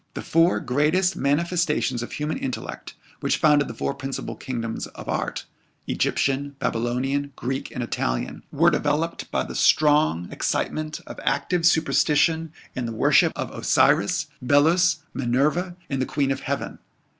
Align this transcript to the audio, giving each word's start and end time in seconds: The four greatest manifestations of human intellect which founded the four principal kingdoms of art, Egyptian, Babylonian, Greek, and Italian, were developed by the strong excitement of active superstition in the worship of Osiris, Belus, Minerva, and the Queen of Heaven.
The 0.15 0.23
four 0.23 0.59
greatest 0.59 1.15
manifestations 1.15 2.01
of 2.01 2.13
human 2.13 2.39
intellect 2.39 2.95
which 3.19 3.37
founded 3.37 3.67
the 3.67 3.75
four 3.75 3.93
principal 3.93 4.35
kingdoms 4.35 4.87
of 4.87 5.07
art, 5.07 5.45
Egyptian, 5.85 6.55
Babylonian, 6.57 7.33
Greek, 7.35 7.69
and 7.69 7.83
Italian, 7.83 8.41
were 8.51 8.71
developed 8.71 9.29
by 9.29 9.43
the 9.43 9.53
strong 9.53 10.27
excitement 10.31 11.01
of 11.05 11.19
active 11.23 11.67
superstition 11.67 12.51
in 12.75 12.87
the 12.87 12.91
worship 12.93 13.31
of 13.35 13.51
Osiris, 13.51 14.25
Belus, 14.41 15.03
Minerva, 15.13 15.75
and 15.87 16.01
the 16.01 16.07
Queen 16.07 16.31
of 16.31 16.39
Heaven. 16.39 16.79